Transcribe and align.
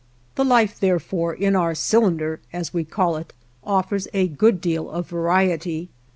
The 0.33 0.43
life, 0.43 0.79
therefore, 0.79 1.31
in 1.31 1.55
our 1.55 1.75
"cylinder" 1.75 2.39
as 2.51 2.73
we 2.73 2.83
call 2.83 3.17
it, 3.17 3.33
offers 3.63 4.07
a 4.15 4.27
good 4.29 4.59
deal 4.59 4.89
of 4.89 5.07
variety. 5.07 5.89